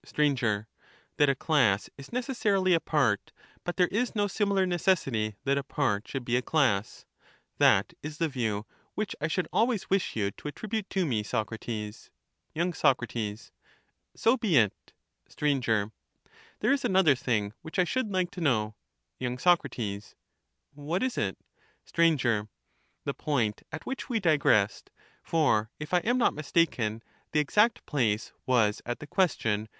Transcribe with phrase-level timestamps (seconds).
[0.03, 0.35] Statesman.
[0.37, 0.67] Sir.
[1.17, 3.31] That a class is necessarily a part,
[3.63, 4.31] but there is no Stuamomi.
[4.31, 7.05] similar necessity that a part should be a class;
[7.59, 8.31] that is the ^swIi^tes.
[8.31, 12.09] view which I should always wish you to attribute to me, Socrates.
[12.55, 12.71] y.
[12.71, 13.05] Soc.
[14.15, 14.91] So be it.
[15.27, 15.45] Str.
[15.45, 15.91] There
[16.71, 18.73] is another thing which I should like to know.
[19.19, 19.65] Y.Soc.
[20.73, 21.37] What is it?
[21.85, 22.01] Str.
[23.03, 24.89] The point at which we digressed;
[25.21, 29.69] for, if I am not mistaken, the exact place was at the question.